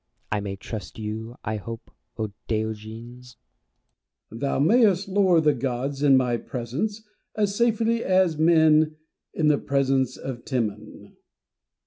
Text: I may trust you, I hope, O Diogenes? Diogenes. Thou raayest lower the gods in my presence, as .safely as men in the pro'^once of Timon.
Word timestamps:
I 0.31 0.39
may 0.39 0.55
trust 0.55 0.97
you, 0.97 1.35
I 1.43 1.57
hope, 1.57 1.91
O 2.17 2.31
Diogenes? 2.47 3.37
Diogenes. 3.37 3.37
Thou 4.31 4.59
raayest 4.59 5.07
lower 5.07 5.39
the 5.39 5.53
gods 5.53 6.01
in 6.01 6.17
my 6.17 6.37
presence, 6.37 7.03
as 7.35 7.55
.safely 7.55 8.03
as 8.03 8.35
men 8.35 8.95
in 9.35 9.47
the 9.47 9.59
pro'^once 9.59 10.17
of 10.17 10.43
Timon. 10.43 11.17